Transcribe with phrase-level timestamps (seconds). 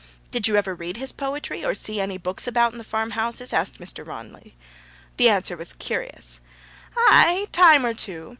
[0.31, 3.77] 'Did you ever read his poetry, or see any books about in the farmhouses?' asked
[3.79, 4.03] Mr.
[4.03, 4.55] Rawnsley.
[5.17, 6.39] The answer was curious:
[6.97, 8.29] 'Ay, ay, time or two.